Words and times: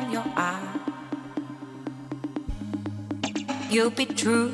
from 0.00 0.12
your 0.12 0.24
eye. 0.36 0.78
You'll 3.70 3.90
be 3.90 4.06
true 4.06 4.50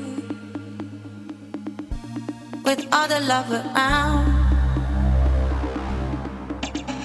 with 2.64 2.86
all 2.92 3.08
the 3.08 3.20
love 3.20 3.50
around. 3.50 4.26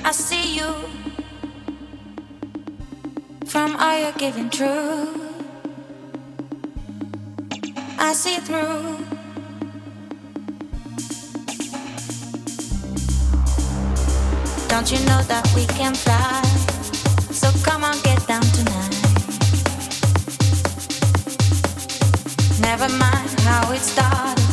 I 0.03 0.11
see 0.11 0.55
you 0.57 0.73
from 3.45 3.75
all 3.75 3.97
you're 3.99 4.11
giving 4.13 4.49
true. 4.49 5.07
I 7.99 8.13
see 8.13 8.37
through. 8.37 8.97
Don't 14.67 14.89
you 14.91 14.99
know 15.05 15.21
that 15.31 15.51
we 15.55 15.65
can 15.67 15.93
fly? 15.93 16.41
So 17.31 17.49
come 17.63 17.83
on, 17.83 17.95
get 18.03 18.10
Never 22.71 22.87
mind 22.87 23.37
how 23.41 23.69
it 23.73 23.81
started. 23.81 24.50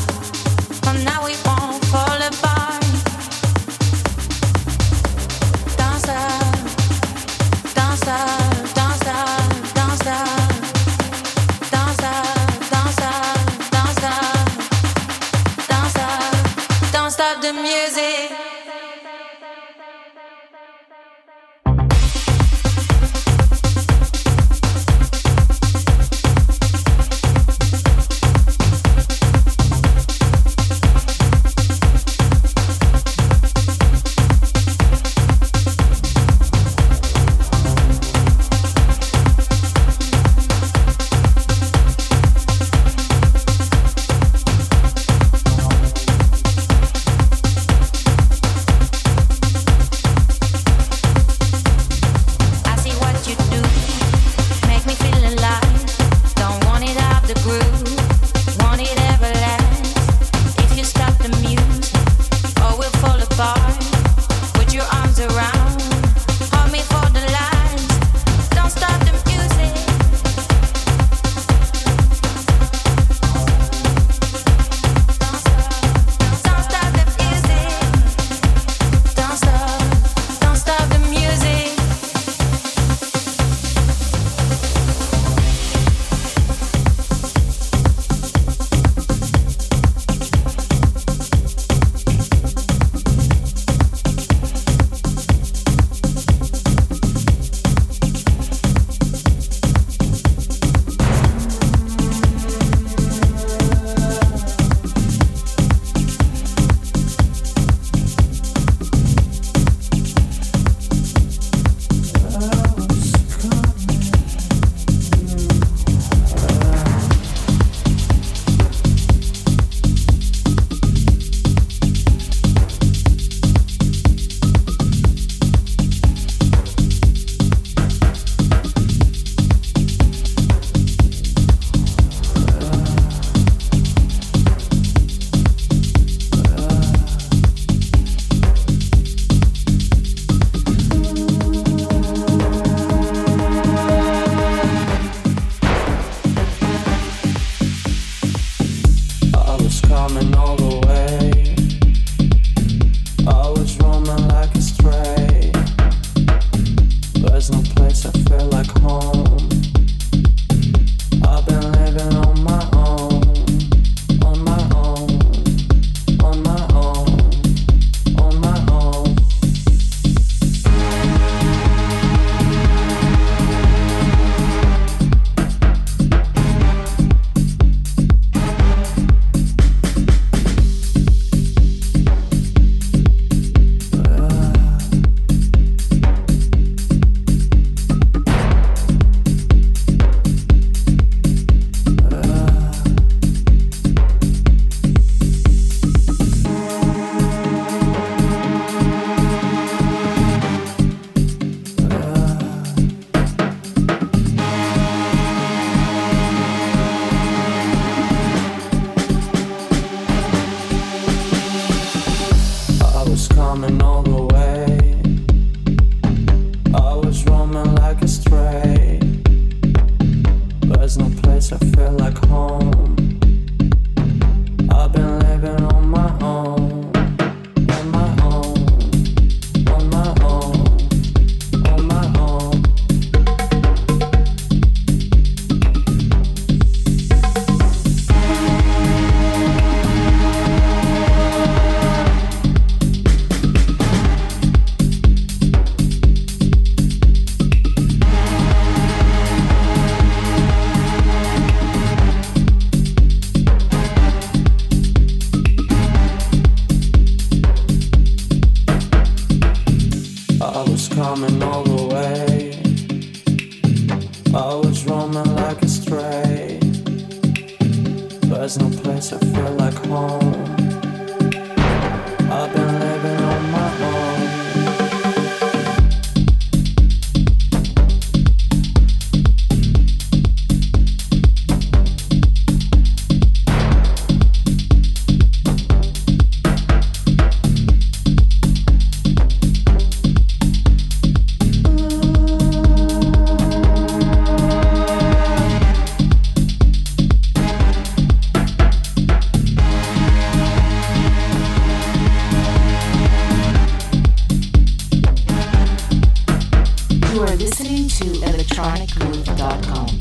You 307.19 307.25
are 307.25 307.35
listening 307.35 307.89
to 307.89 308.05
electronicgroove.com. 308.29 309.99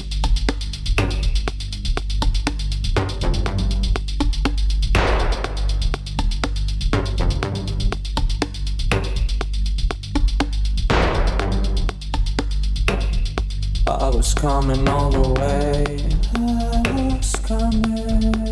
I 13.87 14.09
was 14.15 14.35
coming 14.35 14.87
all 14.87 15.09
the 15.09 15.29
way. 15.41 15.97
I 16.35 17.15
was 17.15 17.35
coming. 17.37 18.46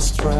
strength. 0.00 0.39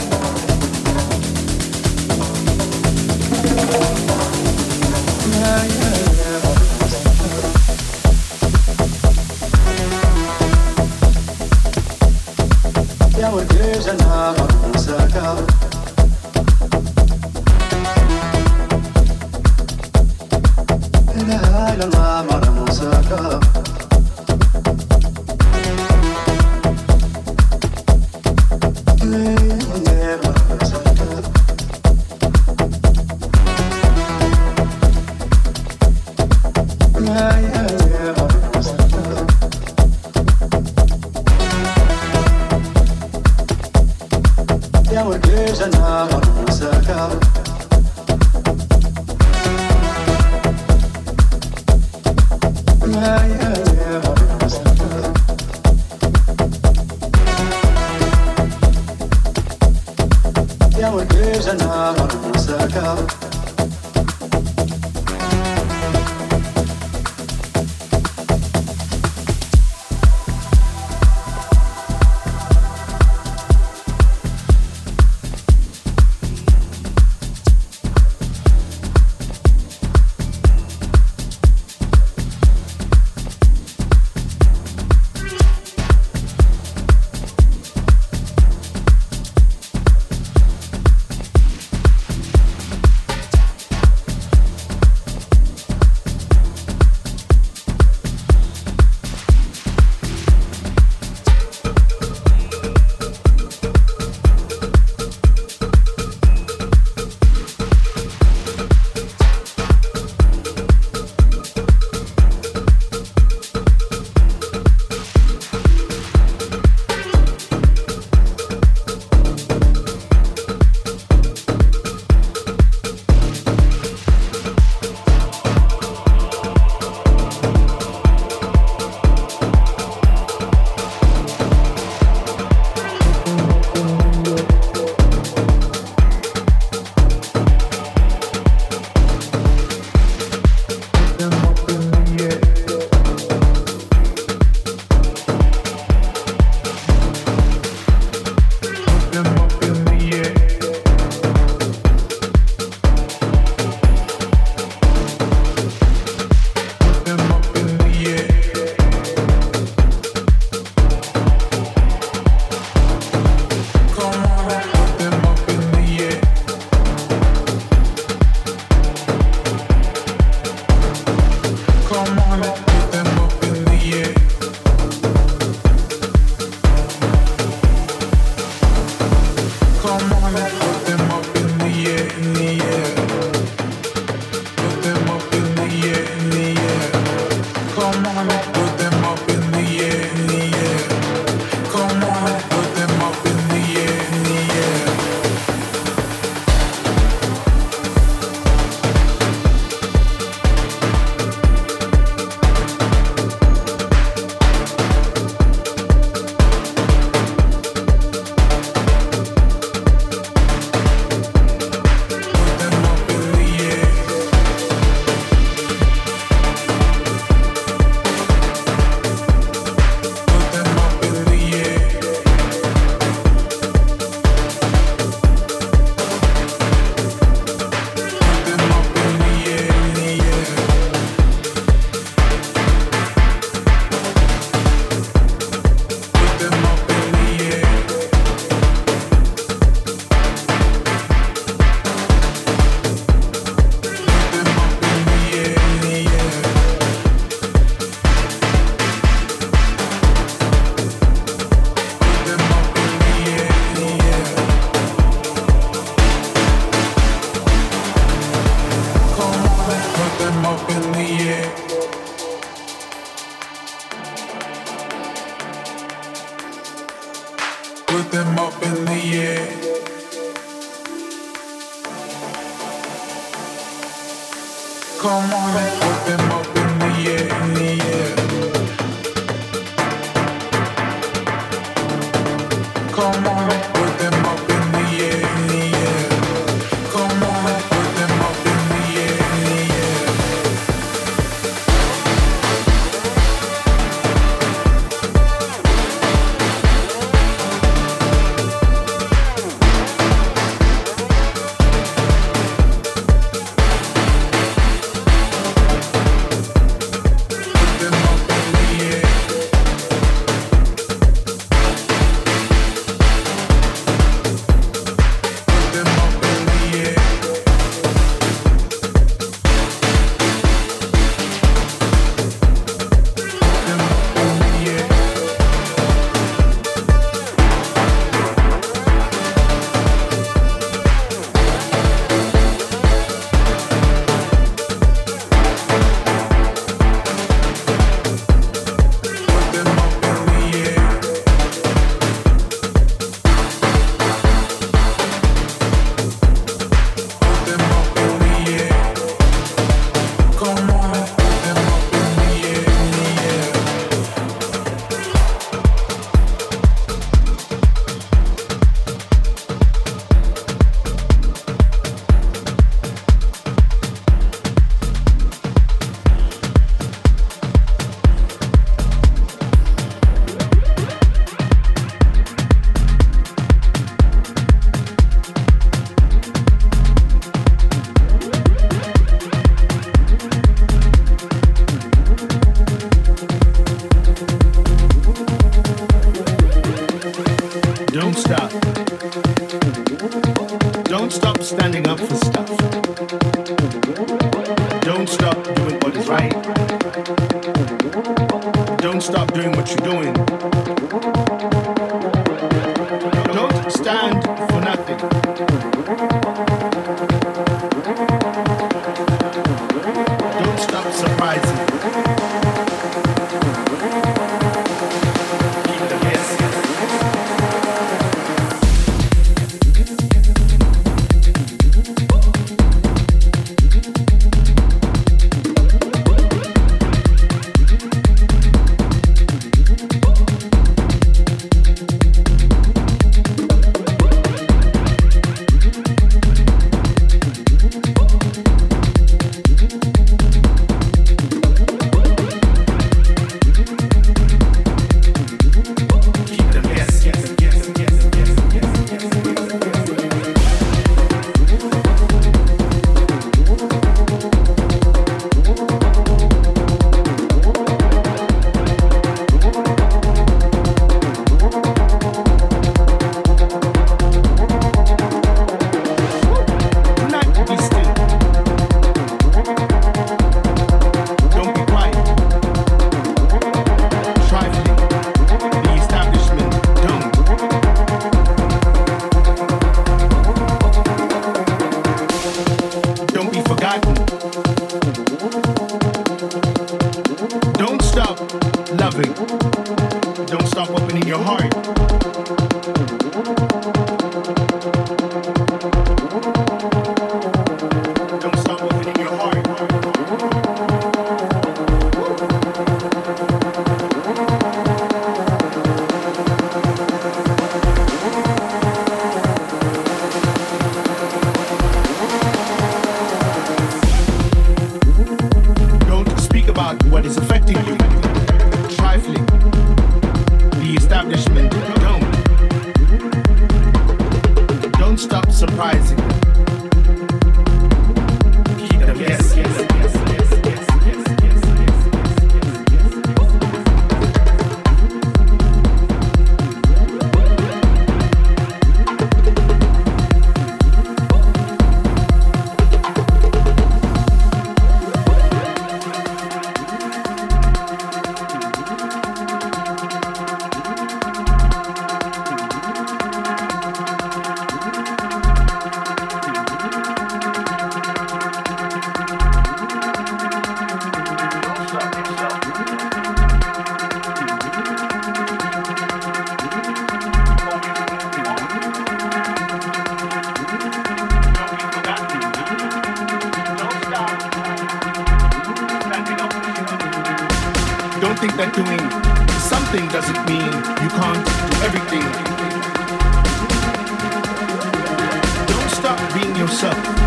being 586.61 587.00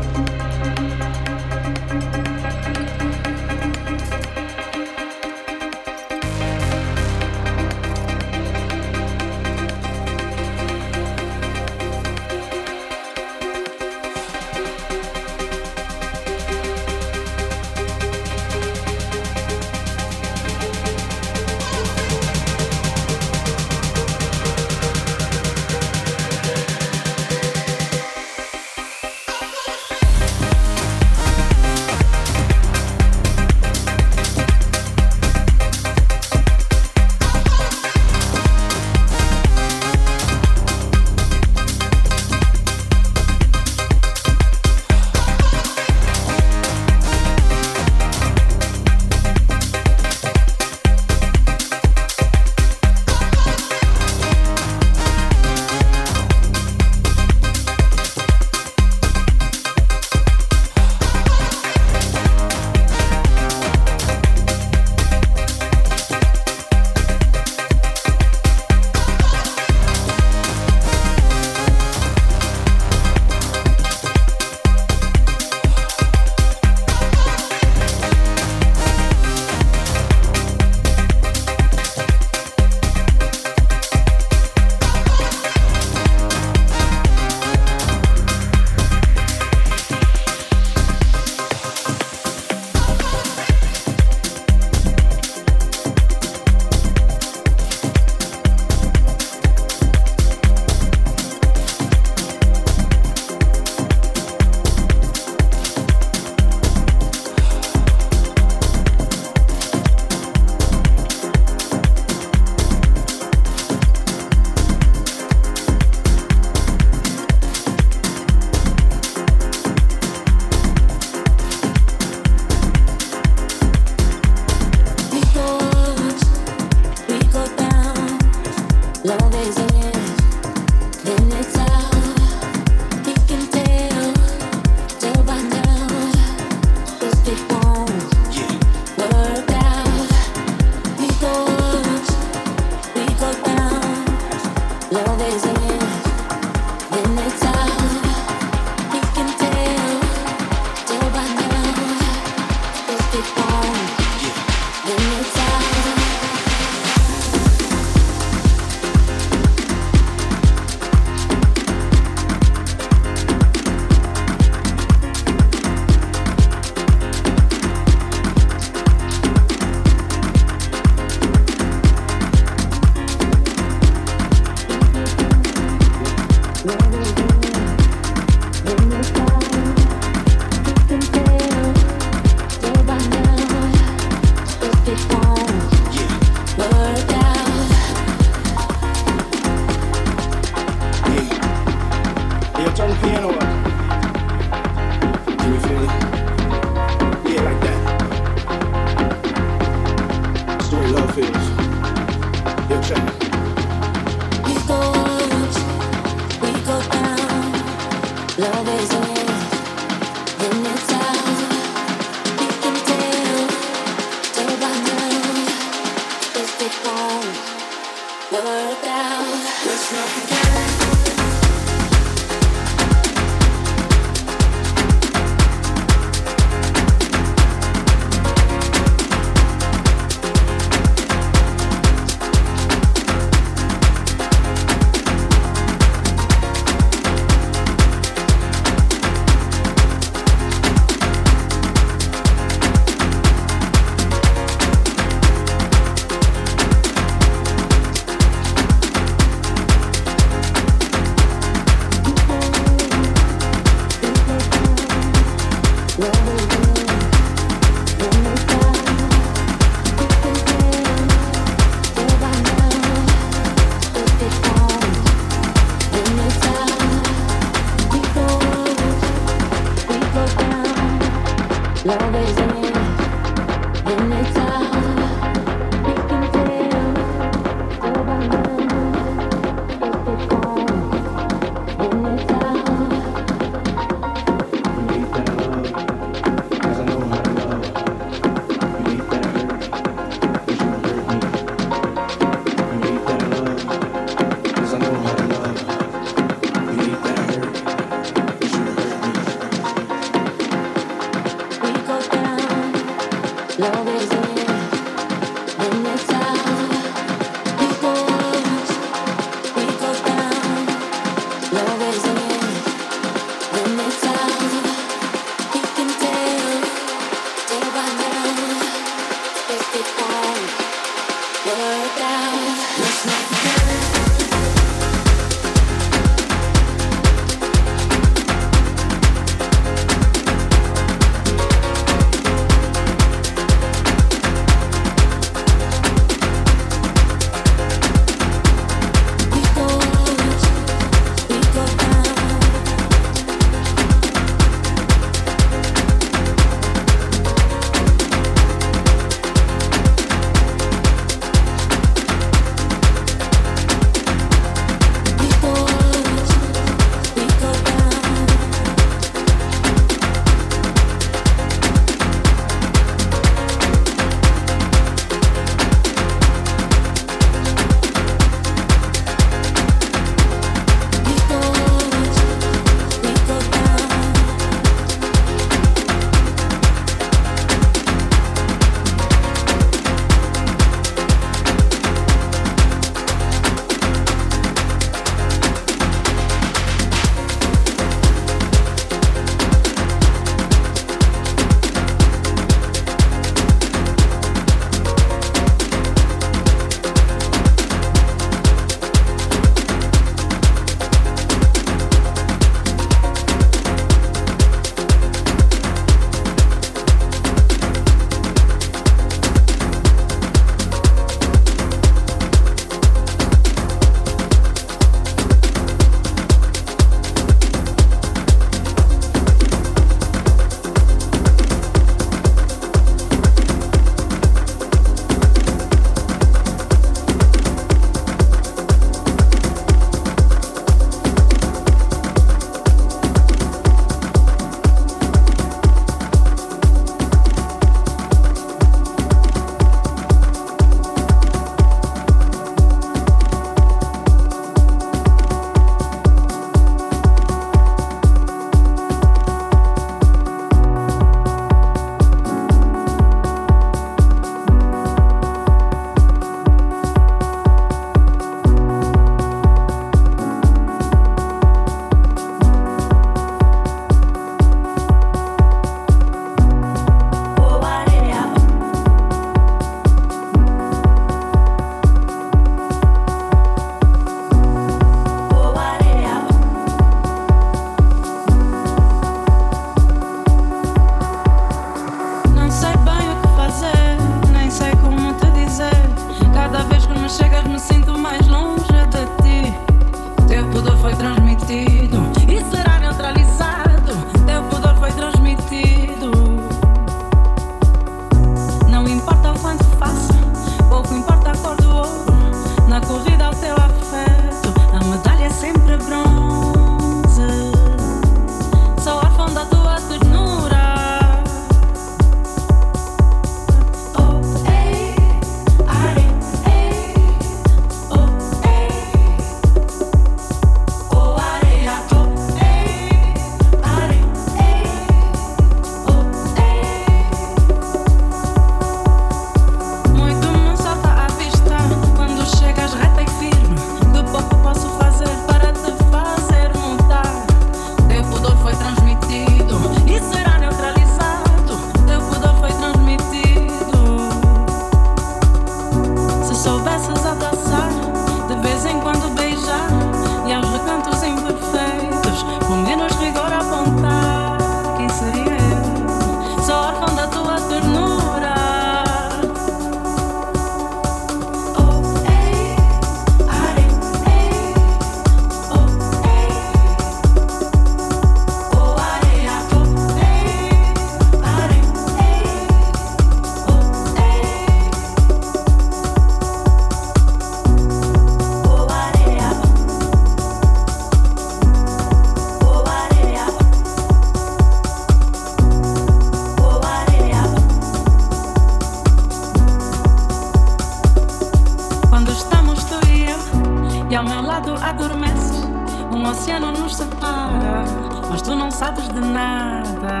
oceano 596.12 596.52
nos 596.52 596.76
separa, 596.76 597.64
mas 598.10 598.22
tu 598.22 598.34
não 598.34 598.50
sabes 598.50 598.86
de 598.88 599.00
nada. 599.00 600.00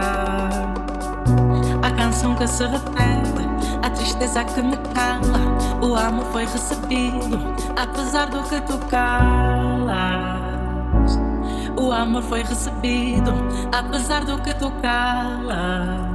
A 1.82 1.90
canção 1.90 2.34
que 2.34 2.46
se 2.46 2.64
repete, 2.66 3.48
a 3.82 3.90
tristeza 3.90 4.44
que 4.44 4.62
me 4.62 4.76
cala, 4.94 5.56
o 5.80 5.96
amor 5.96 6.26
foi 6.26 6.44
recebido, 6.44 7.38
apesar 7.76 8.26
do 8.26 8.42
que 8.42 8.60
tu 8.60 8.78
calas. 8.88 10.42
O 11.76 11.90
amor 11.90 12.22
foi 12.22 12.42
recebido, 12.42 13.32
apesar 13.72 14.24
do 14.24 14.38
que 14.42 14.54
tu 14.54 14.70
calas. 14.82 16.11